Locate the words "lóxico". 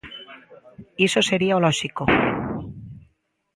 1.65-2.03